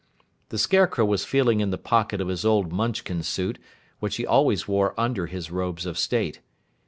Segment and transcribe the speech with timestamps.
[0.49, 3.59] The Scarecrow was feeling in the pocket of his old Munchkin suit
[3.99, 6.39] which he always wore under his robes of state.